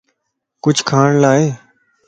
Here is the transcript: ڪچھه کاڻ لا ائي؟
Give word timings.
ڪچھه 0.63 0.85
کاڻ 0.89 1.07
لا 1.21 1.31
ائي؟ 1.37 1.45